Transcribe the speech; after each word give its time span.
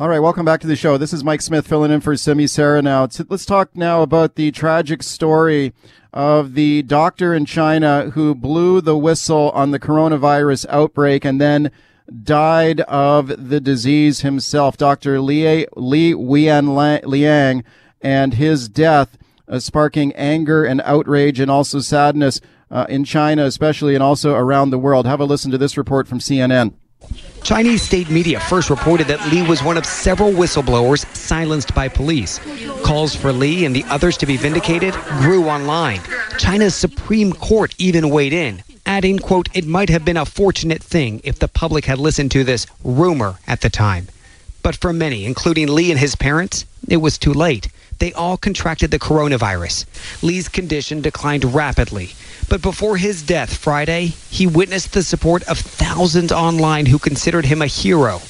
All 0.00 0.08
right, 0.08 0.18
welcome 0.18 0.46
back 0.46 0.62
to 0.62 0.66
the 0.66 0.76
show. 0.76 0.96
This 0.96 1.12
is 1.12 1.22
Mike 1.22 1.42
Smith 1.42 1.66
filling 1.66 1.90
in 1.90 2.00
for 2.00 2.16
Simi 2.16 2.46
Sara 2.46 2.80
now. 2.80 3.06
Let's 3.28 3.44
talk 3.44 3.76
now 3.76 4.00
about 4.00 4.34
the 4.34 4.50
tragic 4.50 5.02
story 5.02 5.74
of 6.14 6.54
the 6.54 6.80
doctor 6.80 7.34
in 7.34 7.44
China 7.44 8.08
who 8.14 8.34
blew 8.34 8.80
the 8.80 8.96
whistle 8.96 9.50
on 9.50 9.72
the 9.72 9.78
coronavirus 9.78 10.64
outbreak 10.70 11.26
and 11.26 11.38
then 11.38 11.70
died 12.22 12.80
of 12.80 13.50
the 13.50 13.60
disease 13.60 14.22
himself. 14.22 14.78
Dr. 14.78 15.20
Li, 15.20 15.66
Li 15.76 16.14
Wenliang 16.14 17.62
and 18.00 18.32
his 18.32 18.70
death 18.70 19.18
uh, 19.48 19.58
sparking 19.58 20.14
anger 20.14 20.64
and 20.64 20.80
outrage 20.86 21.38
and 21.40 21.50
also 21.50 21.78
sadness 21.78 22.40
uh, 22.70 22.86
in 22.88 23.04
China, 23.04 23.44
especially, 23.44 23.94
and 23.94 24.02
also 24.02 24.34
around 24.34 24.70
the 24.70 24.78
world. 24.78 25.04
Have 25.04 25.20
a 25.20 25.26
listen 25.26 25.50
to 25.50 25.58
this 25.58 25.76
report 25.76 26.08
from 26.08 26.20
CNN. 26.20 26.72
Chinese 27.42 27.82
state 27.82 28.10
media 28.10 28.38
first 28.38 28.70
reported 28.70 29.08
that 29.08 29.24
Li 29.32 29.42
was 29.42 29.62
one 29.62 29.76
of 29.76 29.86
several 29.86 30.30
whistleblowers 30.32 31.04
silenced 31.14 31.74
by 31.74 31.88
police. 31.88 32.38
Calls 32.84 33.14
for 33.14 33.32
Li 33.32 33.64
and 33.64 33.74
the 33.74 33.84
others 33.84 34.16
to 34.18 34.26
be 34.26 34.36
vindicated 34.36 34.94
grew 35.18 35.48
online. 35.48 36.00
China's 36.38 36.74
Supreme 36.74 37.32
Court 37.32 37.74
even 37.78 38.10
weighed 38.10 38.32
in, 38.32 38.62
adding, 38.86 39.18
quote, 39.18 39.48
it 39.54 39.66
might 39.66 39.88
have 39.88 40.04
been 40.04 40.16
a 40.16 40.24
fortunate 40.24 40.82
thing 40.82 41.20
if 41.24 41.38
the 41.38 41.48
public 41.48 41.84
had 41.86 41.98
listened 41.98 42.30
to 42.32 42.44
this 42.44 42.66
rumor 42.84 43.38
at 43.46 43.60
the 43.60 43.70
time. 43.70 44.08
But 44.62 44.76
for 44.76 44.92
many, 44.92 45.24
including 45.24 45.68
Li 45.68 45.90
and 45.90 45.98
his 45.98 46.16
parents, 46.16 46.64
it 46.88 46.98
was 46.98 47.18
too 47.18 47.32
late. 47.32 47.68
They 48.00 48.12
all 48.14 48.36
contracted 48.38 48.90
the 48.90 48.98
coronavirus. 48.98 49.84
Li's 50.22 50.48
condition 50.48 51.02
declined 51.02 51.44
rapidly. 51.44 52.10
But 52.48 52.62
before 52.62 52.96
his 52.96 53.22
death 53.22 53.54
Friday, 53.56 54.06
he 54.30 54.46
witnessed 54.46 54.94
the 54.94 55.02
support 55.02 55.42
of 55.44 55.58
thousands 55.58 56.32
online 56.32 56.86
who 56.86 56.98
considered 56.98 57.44
him 57.44 57.60
a 57.62 57.66
hero. 57.66 58.20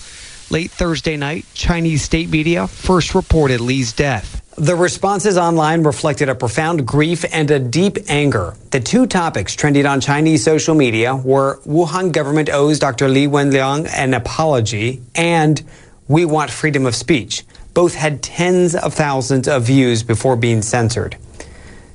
Late 0.51 0.73
Thursday 0.73 1.17
night, 1.17 1.47
Chinese 1.55 2.03
state 2.03 2.29
media 2.29 2.67
first 2.67 3.15
reported 3.15 3.61
Li's 3.61 3.93
death. 3.93 4.43
The 4.57 4.75
responses 4.75 5.39
online 5.39 5.85
reflected 5.85 6.29
a 6.29 6.35
profound 6.35 6.85
grief 6.85 7.25
and 7.33 7.49
a 7.53 7.61
deep 7.61 7.97
anger. 8.09 8.57
The 8.73 8.81
two 8.81 9.07
topics 9.07 9.55
trending 9.55 9.87
on 9.87 10.01
Chinese 10.01 10.45
social 10.45 10.75
media 10.75 11.15
were 11.15 11.61
Wuhan 11.65 12.11
government 12.11 12.51
owes 12.51 12.81
Dr. 12.81 13.09
Li 13.09 13.29
Wenliang 13.29 13.89
an 13.95 14.13
apology 14.15 15.01
and 15.15 15.63
we 16.09 16.25
want 16.25 16.51
freedom 16.51 16.87
of 16.87 16.97
speech. 16.97 17.45
Both 17.75 17.95
had 17.95 18.23
tens 18.23 18.75
of 18.75 18.95
thousands 18.95 19.49
of 19.49 19.65
views 19.65 20.03
before 20.03 20.37
being 20.37 20.63
censored. 20.63 21.17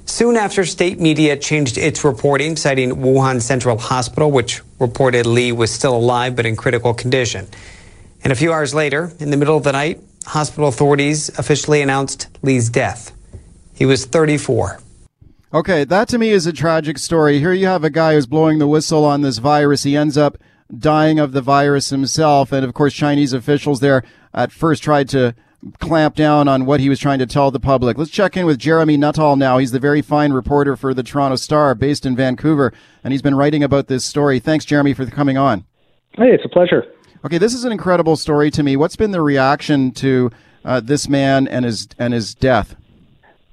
Soon 0.06 0.38
after, 0.38 0.66
state 0.66 1.00
media 1.00 1.36
changed 1.36 1.78
its 1.78 2.04
reporting, 2.04 2.56
citing 2.56 2.92
Wuhan 2.92 3.42
Central 3.42 3.78
Hospital, 3.78 4.32
which 4.32 4.62
reported 4.80 5.26
Li 5.26 5.52
was 5.52 5.72
still 5.72 5.96
alive 5.96 6.36
but 6.36 6.46
in 6.46 6.56
critical 6.56 6.94
condition. 6.94 7.48
And 8.24 8.32
a 8.32 8.36
few 8.36 8.54
hours 8.54 8.74
later, 8.74 9.12
in 9.20 9.32
the 9.32 9.38
middle 9.38 9.58
of 9.58 9.64
the 9.64 9.72
night, 9.72 10.02
hospital 10.26 10.68
authorities 10.68 11.30
officially 11.38 11.82
announced 11.82 12.28
Li's 12.42 12.70
death. 12.70 13.12
He 13.74 13.86
was 13.86 14.06
34. 14.06 14.80
Okay, 15.54 15.84
that 15.86 16.08
to 16.10 16.18
me 16.18 16.30
is 16.30 16.46
a 16.46 16.54
tragic 16.54 16.98
story. 16.98 17.40
Here 17.40 17.54
you 17.54 17.68
have 17.68 17.84
a 17.84 17.90
guy 17.90 18.14
who's 18.14 18.26
blowing 18.26 18.60
the 18.60 18.68
whistle 18.68 19.06
on 19.06 19.22
this 19.22 19.38
virus. 19.38 19.84
He 19.84 19.96
ends 19.96 20.18
up 20.18 20.38
dying 20.76 21.20
of 21.20 21.32
the 21.32 21.42
virus 21.42 21.90
himself. 21.90 22.52
And 22.52 22.66
of 22.66 22.74
course, 22.74 22.94
Chinese 22.94 23.34
officials 23.34 23.80
there 23.80 24.04
at 24.34 24.52
first 24.52 24.84
tried 24.84 25.10
to 25.10 25.36
clamp 25.80 26.16
down 26.16 26.48
on 26.48 26.66
what 26.66 26.80
he 26.80 26.90
was 26.90 27.00
trying 27.00 27.20
to 27.20 27.26
tell 27.26 27.52
the 27.52 27.60
public. 27.60 27.98
Let's 27.98 28.12
check 28.12 28.38
in 28.38 28.46
with 28.46 28.60
Jeremy 28.60 28.98
Nuttall 28.98 29.36
now. 29.36 29.58
He's 29.58 29.72
the 29.72 29.80
very 29.80 30.02
fine 30.02 30.34
reporter 30.34 30.76
for 30.76 30.94
the 30.94 31.04
Toronto 31.04 31.36
Star 31.36 31.76
based 31.76 32.06
in 32.06 32.16
Vancouver, 32.16 32.74
and 33.04 33.12
he's 33.14 33.22
been 33.22 33.36
writing 33.36 33.64
about 33.64 33.88
this 33.88 34.06
story. 34.06 34.40
Thanks, 34.40 34.66
Jeremy, 34.66 34.94
for 34.94 35.06
coming 35.08 35.38
on. 35.38 35.66
Hey, 36.14 36.32
it's 36.32 36.46
a 36.46 36.50
pleasure. 36.50 36.86
Okay, 37.26 37.38
this 37.38 37.54
is 37.54 37.66
an 37.66 37.72
incredible 37.72 38.16
story 38.16 38.52
to 38.52 38.64
me. 38.64 38.76
What's 38.76 38.96
been 38.96 39.12
the 39.12 39.22
reaction 39.22 39.92
to 39.94 40.32
uh, 40.64 40.80
this 40.80 41.10
man 41.10 41.48
and 41.48 41.66
his 41.66 41.88
and 41.98 42.14
his 42.14 42.36
death? 42.36 42.76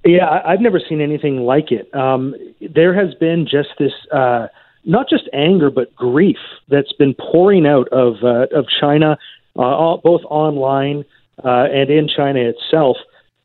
Yeah, 0.04 0.42
I've 0.44 0.60
never 0.60 0.80
seen 0.80 1.00
anything 1.00 1.38
like 1.38 1.70
it. 1.70 1.92
Um, 1.94 2.34
there 2.74 2.92
has 2.92 3.14
been 3.14 3.46
just 3.50 3.68
this, 3.78 3.92
uh, 4.12 4.48
not 4.84 5.08
just 5.08 5.24
anger, 5.32 5.70
but 5.70 5.94
grief 5.94 6.38
that's 6.68 6.92
been 6.92 7.14
pouring 7.14 7.66
out 7.66 7.88
of 7.88 8.16
uh, 8.22 8.46
of 8.54 8.66
China, 8.80 9.16
uh, 9.56 9.62
all, 9.62 10.00
both 10.02 10.22
online 10.28 11.04
uh, 11.44 11.66
and 11.72 11.90
in 11.90 12.08
China 12.08 12.40
itself 12.40 12.96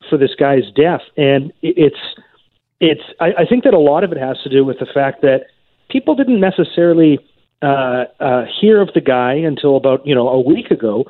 for 0.09 0.17
this 0.17 0.35
guy's 0.39 0.69
death. 0.75 1.01
And 1.15 1.51
it's 1.61 1.95
it's 2.79 3.01
I, 3.19 3.33
I 3.39 3.45
think 3.45 3.63
that 3.63 3.73
a 3.73 3.79
lot 3.79 4.03
of 4.03 4.11
it 4.11 4.17
has 4.17 4.37
to 4.43 4.49
do 4.49 4.63
with 4.63 4.79
the 4.79 4.87
fact 4.93 5.21
that 5.21 5.47
people 5.89 6.15
didn't 6.15 6.39
necessarily 6.39 7.19
uh, 7.61 8.05
uh, 8.19 8.45
hear 8.59 8.81
of 8.81 8.89
the 8.93 9.01
guy 9.01 9.33
until 9.33 9.77
about 9.77 10.05
you 10.05 10.13
know 10.13 10.27
a 10.27 10.39
week 10.39 10.71
ago, 10.71 11.05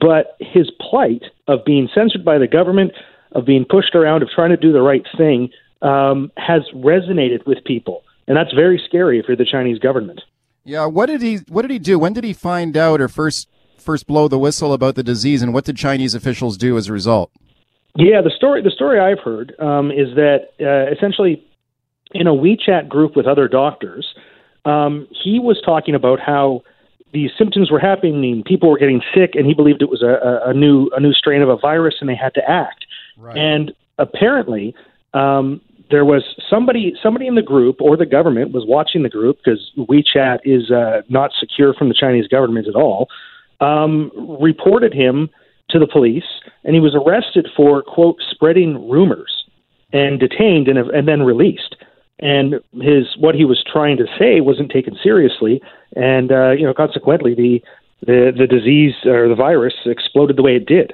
but 0.00 0.36
his 0.40 0.70
plight 0.80 1.22
of 1.46 1.64
being 1.64 1.88
censored 1.94 2.24
by 2.24 2.38
the 2.38 2.48
government, 2.48 2.92
of 3.32 3.44
being 3.46 3.64
pushed 3.64 3.94
around, 3.94 4.22
of 4.22 4.28
trying 4.30 4.50
to 4.50 4.56
do 4.56 4.72
the 4.72 4.82
right 4.82 5.06
thing, 5.16 5.50
um, 5.80 6.32
has 6.36 6.62
resonated 6.74 7.46
with 7.46 7.62
people, 7.64 8.02
and 8.26 8.36
that's 8.36 8.52
very 8.52 8.82
scary 8.84 9.18
if 9.18 9.26
you're 9.28 9.36
the 9.36 9.44
Chinese 9.44 9.78
government. 9.78 10.20
Yeah, 10.64 10.86
what 10.86 11.06
did 11.06 11.22
he 11.22 11.38
what 11.48 11.62
did 11.62 11.70
he 11.70 11.78
do? 11.78 11.98
When 11.98 12.12
did 12.12 12.24
he 12.24 12.32
find 12.32 12.76
out 12.76 13.00
or 13.00 13.08
first 13.08 13.48
first 13.82 14.06
blow 14.06 14.28
the 14.28 14.38
whistle 14.38 14.72
about 14.72 14.94
the 14.94 15.02
disease, 15.02 15.42
and 15.42 15.52
what 15.52 15.64
did 15.64 15.76
Chinese 15.76 16.14
officials 16.14 16.56
do 16.56 16.76
as 16.76 16.88
a 16.88 16.92
result? 16.92 17.30
Yeah, 17.96 18.22
the 18.22 18.30
story 18.30 18.62
the 18.62 18.70
story 18.70 18.98
I've 18.98 19.18
heard 19.18 19.54
um, 19.58 19.90
is 19.90 20.14
that 20.14 20.52
uh, 20.60 20.90
essentially 20.90 21.44
in 22.12 22.26
a 22.26 22.32
WeChat 22.32 22.88
group 22.88 23.16
with 23.16 23.26
other 23.26 23.48
doctors, 23.48 24.14
um, 24.64 25.06
he 25.10 25.38
was 25.38 25.60
talking 25.64 25.94
about 25.94 26.18
how 26.18 26.62
these 27.12 27.30
symptoms 27.36 27.70
were 27.70 27.78
happening, 27.78 28.42
people 28.46 28.70
were 28.70 28.78
getting 28.78 29.02
sick, 29.14 29.34
and 29.34 29.46
he 29.46 29.52
believed 29.52 29.82
it 29.82 29.90
was 29.90 30.02
a, 30.02 30.48
a 30.48 30.54
new 30.54 30.88
a 30.96 31.00
new 31.00 31.12
strain 31.12 31.42
of 31.42 31.50
a 31.50 31.56
virus, 31.56 31.96
and 32.00 32.08
they 32.08 32.16
had 32.16 32.32
to 32.34 32.50
act. 32.50 32.86
Right. 33.18 33.36
And 33.36 33.72
apparently, 33.98 34.74
um, 35.12 35.60
there 35.90 36.06
was 36.06 36.24
somebody 36.48 36.94
somebody 37.02 37.26
in 37.26 37.34
the 37.34 37.42
group 37.42 37.76
or 37.80 37.96
the 37.98 38.06
government 38.06 38.52
was 38.52 38.64
watching 38.66 39.02
the 39.02 39.10
group 39.10 39.38
because 39.44 39.70
WeChat 39.76 40.38
is 40.44 40.70
uh, 40.70 41.02
not 41.10 41.30
secure 41.38 41.74
from 41.74 41.88
the 41.88 41.94
Chinese 41.94 42.26
government 42.26 42.66
at 42.66 42.74
all 42.74 43.08
um, 43.62 44.10
reported 44.40 44.92
him 44.92 45.30
to 45.70 45.78
the 45.78 45.86
police, 45.86 46.24
and 46.64 46.74
he 46.74 46.80
was 46.80 46.94
arrested 46.94 47.48
for 47.56 47.82
quote 47.82 48.16
spreading 48.30 48.88
rumors 48.90 49.44
and 49.92 50.18
detained 50.18 50.68
and, 50.68 50.78
and 50.78 51.08
then 51.08 51.22
released. 51.22 51.76
And 52.18 52.54
his 52.80 53.16
what 53.18 53.34
he 53.34 53.44
was 53.44 53.64
trying 53.72 53.96
to 53.96 54.06
say 54.18 54.40
wasn't 54.40 54.70
taken 54.70 54.96
seriously, 55.02 55.60
and 55.96 56.30
uh, 56.30 56.50
you 56.50 56.64
know 56.64 56.74
consequently 56.74 57.34
the 57.34 57.62
the 58.06 58.32
the 58.36 58.46
disease 58.46 58.94
or 59.04 59.28
the 59.28 59.34
virus 59.34 59.74
exploded 59.86 60.36
the 60.36 60.42
way 60.42 60.56
it 60.56 60.66
did. 60.66 60.92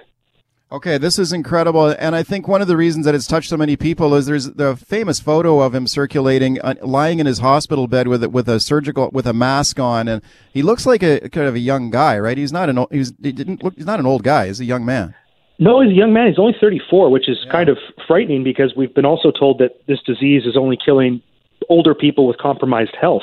Okay, 0.70 0.98
this 0.98 1.18
is 1.18 1.32
incredible, 1.32 1.96
and 1.98 2.14
I 2.14 2.22
think 2.22 2.46
one 2.46 2.60
of 2.60 2.68
the 2.68 2.76
reasons 2.76 3.06
that 3.06 3.14
it's 3.14 3.26
touched 3.26 3.48
so 3.48 3.56
many 3.56 3.74
people 3.74 4.14
is 4.14 4.26
there's 4.26 4.44
the 4.44 4.76
famous 4.76 5.18
photo 5.18 5.60
of 5.60 5.74
him 5.74 5.86
circulating, 5.86 6.60
uh, 6.60 6.74
lying 6.82 7.20
in 7.20 7.26
his 7.26 7.38
hospital 7.38 7.86
bed 7.86 8.06
with 8.06 8.22
with 8.26 8.50
a 8.50 8.60
surgical 8.60 9.08
with 9.10 9.26
a 9.26 9.32
mask 9.32 9.80
on, 9.80 10.08
and 10.08 10.20
he 10.52 10.60
looks 10.60 10.84
like 10.84 11.02
a 11.02 11.26
kind 11.30 11.46
of 11.46 11.54
a 11.54 11.58
young 11.58 11.88
guy, 11.88 12.18
right? 12.18 12.36
He's 12.36 12.52
not 12.52 12.68
an 12.68 12.76
old, 12.76 12.88
he's 12.92 13.14
he 13.22 13.32
didn't 13.32 13.64
look, 13.64 13.76
he's 13.76 13.86
not 13.86 13.98
an 13.98 14.04
old 14.04 14.24
guy. 14.24 14.48
He's 14.48 14.60
a 14.60 14.66
young 14.66 14.84
man. 14.84 15.14
No, 15.58 15.80
he's 15.80 15.90
a 15.90 15.94
young 15.94 16.12
man. 16.12 16.28
He's 16.28 16.38
only 16.38 16.54
34, 16.60 17.10
which 17.10 17.30
is 17.30 17.38
yeah. 17.46 17.50
kind 17.50 17.70
of 17.70 17.78
frightening 18.06 18.44
because 18.44 18.74
we've 18.76 18.94
been 18.94 19.06
also 19.06 19.30
told 19.30 19.60
that 19.60 19.86
this 19.86 20.00
disease 20.02 20.42
is 20.44 20.54
only 20.54 20.76
killing 20.76 21.22
older 21.70 21.94
people 21.94 22.26
with 22.26 22.36
compromised 22.36 22.94
health. 23.00 23.22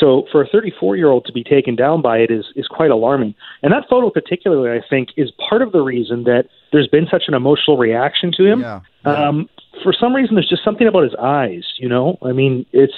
So 0.00 0.24
for 0.32 0.42
a 0.42 0.48
34 0.48 0.96
year 0.96 1.08
old 1.08 1.24
to 1.26 1.32
be 1.32 1.44
taken 1.44 1.76
down 1.76 2.02
by 2.02 2.18
it 2.18 2.30
is 2.30 2.44
is 2.56 2.66
quite 2.66 2.90
alarming. 2.90 3.34
And 3.62 3.72
that 3.72 3.84
photo, 3.88 4.10
particularly, 4.10 4.76
I 4.76 4.82
think, 4.88 5.10
is 5.16 5.30
part 5.48 5.62
of 5.62 5.72
the 5.72 5.80
reason 5.80 6.24
that 6.24 6.44
there's 6.72 6.88
been 6.88 7.06
such 7.10 7.24
an 7.28 7.34
emotional 7.34 7.76
reaction 7.76 8.32
to 8.36 8.44
him. 8.44 8.60
Yeah. 8.60 8.80
yeah. 9.04 9.28
Um, 9.28 9.48
for 9.82 9.92
some 9.92 10.14
reason, 10.14 10.34
there's 10.34 10.48
just 10.48 10.64
something 10.64 10.86
about 10.86 11.04
his 11.04 11.14
eyes. 11.20 11.64
You 11.78 11.88
know, 11.88 12.18
I 12.22 12.32
mean, 12.32 12.66
it's 12.72 12.94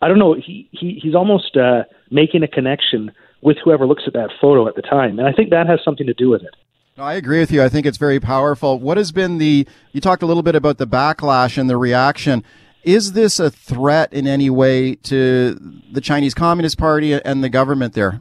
I 0.00 0.08
don't 0.08 0.18
know. 0.18 0.34
He 0.34 0.68
he 0.72 0.98
he's 1.02 1.14
almost 1.14 1.56
uh, 1.56 1.84
making 2.10 2.42
a 2.42 2.48
connection 2.48 3.12
with 3.40 3.56
whoever 3.62 3.86
looks 3.86 4.04
at 4.06 4.12
that 4.14 4.30
photo 4.40 4.68
at 4.68 4.74
the 4.74 4.82
time, 4.82 5.18
and 5.18 5.28
I 5.28 5.32
think 5.32 5.50
that 5.50 5.66
has 5.66 5.80
something 5.84 6.06
to 6.06 6.14
do 6.14 6.30
with 6.30 6.42
it. 6.42 6.54
No, 6.96 7.02
I 7.02 7.14
agree 7.14 7.40
with 7.40 7.50
you. 7.50 7.62
I 7.62 7.68
think 7.68 7.86
it's 7.86 7.98
very 7.98 8.20
powerful. 8.20 8.78
What 8.78 8.96
has 8.98 9.10
been 9.10 9.38
the? 9.38 9.66
You 9.92 10.00
talked 10.00 10.22
a 10.22 10.26
little 10.26 10.44
bit 10.44 10.54
about 10.54 10.78
the 10.78 10.86
backlash 10.86 11.58
and 11.58 11.68
the 11.68 11.76
reaction. 11.76 12.44
Is 12.84 13.12
this 13.12 13.40
a 13.40 13.50
threat 13.50 14.12
in 14.12 14.26
any 14.26 14.50
way 14.50 14.94
to 14.96 15.54
the 15.90 16.00
Chinese 16.00 16.34
Communist 16.34 16.78
Party 16.78 17.14
and 17.14 17.42
the 17.42 17.48
government 17.48 17.94
there? 17.94 18.20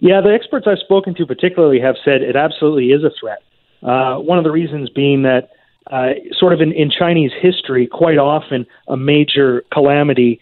Yeah, 0.00 0.20
the 0.20 0.32
experts 0.32 0.66
I've 0.68 0.78
spoken 0.78 1.14
to 1.16 1.26
particularly 1.26 1.80
have 1.80 1.96
said 2.04 2.22
it 2.22 2.36
absolutely 2.36 2.88
is 2.90 3.02
a 3.02 3.10
threat. 3.18 3.38
Uh, 3.82 4.18
one 4.18 4.38
of 4.38 4.44
the 4.44 4.50
reasons 4.50 4.90
being 4.90 5.22
that, 5.22 5.50
uh, 5.90 6.10
sort 6.38 6.52
of 6.52 6.60
in, 6.60 6.72
in 6.72 6.90
Chinese 6.90 7.30
history, 7.40 7.86
quite 7.86 8.18
often 8.18 8.66
a 8.88 8.96
major 8.96 9.64
calamity 9.72 10.40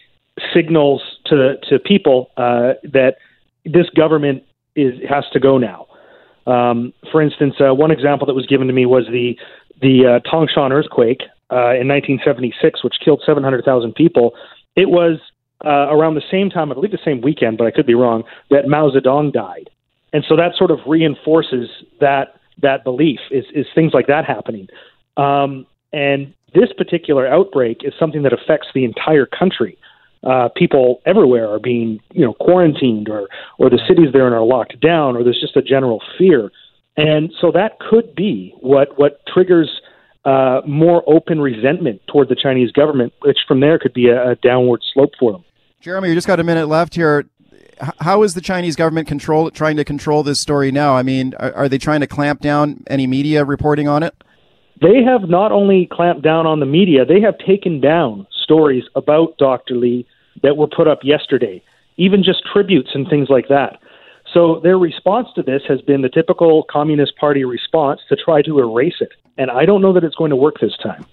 signals 0.55 1.03
to 1.27 1.57
to 1.69 1.79
people 1.79 2.31
uh, 2.37 2.75
that 2.83 3.17
this 3.65 3.89
government 3.95 4.43
is 4.75 4.95
has 5.09 5.25
to 5.33 5.41
go 5.41 5.57
now. 5.57 5.87
Um, 6.47 6.93
for 7.11 7.23
instance, 7.23 7.55
uh, 7.61 7.75
one 7.75 7.91
example 7.91 8.27
that 8.27 8.35
was 8.35 8.47
given 8.47 8.67
to 8.67 8.73
me 8.73 8.87
was 8.87 9.05
the 9.11 9.37
the 9.81 10.21
uh, 10.21 10.31
Tangshan 10.31 10.73
earthquake 10.73 11.23
uh, 11.51 11.75
in 11.79 11.89
1976, 11.89 12.83
which 12.83 12.95
killed 13.05 13.23
700,000 13.25 13.95
people, 13.95 14.35
it 14.75 14.89
was 14.89 15.19
uh, 15.65 15.89
around 15.91 16.15
the 16.15 16.23
same 16.31 16.51
time, 16.51 16.71
I 16.71 16.75
believe 16.75 16.91
the 16.91 16.99
same 17.05 17.21
weekend, 17.21 17.59
but 17.59 17.67
I 17.67 17.71
could 17.71 17.87
be 17.87 17.95
wrong, 17.95 18.25
that 18.51 18.69
Mao 18.69 18.91
Zedong 18.91 19.33
died. 19.33 19.71
And 20.13 20.25
so 20.29 20.37
that 20.37 20.53
sort 20.57 20.71
of 20.71 20.79
reinforces 20.87 21.69
that 22.01 22.41
that 22.63 22.85
belief 22.85 23.21
is, 23.31 23.45
is 23.55 23.67
things 23.75 23.93
like 23.93 24.07
that 24.07 24.25
happening. 24.25 24.69
Um, 25.17 25.67
and 25.93 26.35
this 26.55 26.73
particular 26.77 27.27
outbreak 27.27 27.79
is 27.83 27.93
something 27.99 28.23
that 28.23 28.33
affects 28.33 28.69
the 28.75 28.85
entire 28.85 29.27
country. 29.27 29.79
Uh, 30.23 30.49
people 30.57 31.01
everywhere 31.07 31.49
are 31.49 31.59
being, 31.59 32.01
you 32.13 32.25
know, 32.25 32.33
quarantined, 32.35 33.09
or 33.09 33.29
or 33.59 33.71
the 33.71 33.81
cities 33.87 34.09
there 34.13 34.35
are 34.35 34.43
locked 34.43 34.81
down, 34.81 35.17
or 35.17 35.23
there's 35.23 35.41
just 35.41 35.57
a 35.57 35.63
general 35.63 36.03
fear, 36.19 36.51
and 36.97 37.33
so 37.41 37.53
that 37.53 37.79
could 37.79 38.15
be 38.15 38.53
what 38.61 38.99
what 38.99 39.21
triggers 39.33 39.71
uh, 40.27 40.61
more 40.67 41.05
open 41.07 41.41
resentment 41.41 42.03
toward 42.09 42.29
the 42.29 42.35
Chinese 42.35 42.73
government, 42.73 43.13
which 43.21 43.39
from 43.47 43.61
there 43.61 43.79
could 43.79 43.95
be 43.95 44.09
a, 44.09 44.33
a 44.33 44.35
downward 44.35 44.83
slope 44.93 45.13
for 45.19 45.31
them. 45.31 45.45
Jeremy, 45.81 46.09
you 46.09 46.15
just 46.17 46.27
got 46.27 46.41
a 46.41 46.45
minute 46.45 46.67
left 46.67 46.97
here. 46.97 47.27
How 48.01 48.23
is 48.25 48.35
the 48.35 48.41
Chinese 48.41 48.75
government 48.75 49.07
control 49.07 49.51
trying 49.51 49.77
to 49.77 49.85
control 49.85 50.25
this 50.25 50.41
story 50.41 50.73
now? 50.73 50.97
I 50.97 51.03
mean, 51.03 51.35
are, 51.39 51.53
are 51.55 51.69
they 51.69 51.79
trying 51.79 52.01
to 52.01 52.09
clamp 52.09 52.41
down 52.41 52.83
any 52.89 53.07
media 53.07 53.45
reporting 53.45 53.87
on 53.87 54.03
it? 54.03 54.15
They 54.81 55.03
have 55.05 55.29
not 55.29 55.53
only 55.53 55.89
clamped 55.91 56.23
down 56.23 56.47
on 56.47 56.59
the 56.59 56.67
media, 56.67 57.05
they 57.05 57.21
have 57.21 57.39
taken 57.39 57.81
down 57.81 58.27
stories 58.43 58.85
about 58.97 59.39
Dr. 59.39 59.77
Li 59.77 60.07
that 60.43 60.57
were 60.57 60.67
put 60.67 60.89
up 60.89 61.01
yesterday, 61.05 61.63
even 61.99 62.25
just 62.25 62.43
tributes 62.53 62.91
and 62.95 63.09
things 63.09 63.29
like 63.31 63.49
that. 63.49 63.79
So 64.33 64.61
their 64.63 64.79
response 64.79 65.29
to 65.37 65.43
this 65.43 65.63
has 65.69 65.81
been 65.83 66.03
the 66.03 66.09
typical 66.09 66.65
Communist 66.71 67.17
Party 67.17 67.45
response 67.45 68.01
to 68.09 68.17
try 68.17 68.43
to 68.43 68.59
erase 68.59 68.97
it. 69.01 69.13
And 69.39 69.51
I 69.51 69.65
don't 69.65 69.83
know 69.83 69.93
that 69.93 70.05
it's 70.05 70.17
going 70.17 70.31
to 70.31 70.37
work 70.37 70.57
this 70.61 70.77
time. 70.83 71.07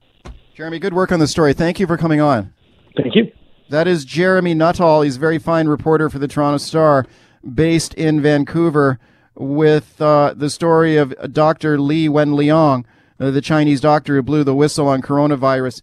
Jeremy, 0.56 0.80
good 0.80 0.94
work 0.94 1.12
on 1.12 1.20
the 1.20 1.28
story. 1.28 1.54
Thank 1.54 1.80
you 1.80 1.88
for 1.88 1.98
coming 1.98 2.22
on. 2.22 2.54
Thank 2.96 3.16
you. 3.16 3.32
That 3.70 3.88
is 3.88 4.06
Jeremy 4.06 4.54
Nuttall. 4.54 5.02
He's 5.02 5.18
a 5.18 5.20
very 5.20 5.40
fine 5.40 5.68
reporter 5.68 6.10
for 6.10 6.20
the 6.20 6.28
Toronto 6.28 6.58
Star, 6.58 7.06
based 7.54 7.94
in 7.96 8.22
Vancouver, 8.22 9.00
with 9.36 10.02
uh, 10.02 10.34
the 10.36 10.50
story 10.50 10.98
of 10.98 11.14
Dr. 11.32 11.80
Li 11.80 12.08
Wenliang, 12.08 12.86
uh, 13.20 13.32
the 13.32 13.42
Chinese 13.42 13.82
doctor 13.82 14.16
who 14.16 14.22
blew 14.22 14.44
the 14.44 14.54
whistle 14.54 14.88
on 14.88 15.02
coronavirus. 15.02 15.82